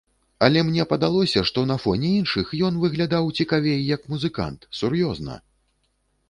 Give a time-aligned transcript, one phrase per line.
[0.45, 5.39] Але мне падалося, што на фоне іншых ён выглядаў цікавей як музыкант, сур'ёзна!